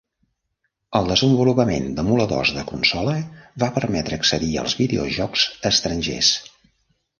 El 0.99 1.09
desenvolupament 1.11 1.85
d'emuladors 1.99 2.53
de 2.55 2.63
consola 2.71 3.15
va 3.65 3.71
permetre 3.77 4.19
accedir 4.21 4.51
als 4.65 4.77
videojocs 4.83 5.47
estrangers. 5.75 6.35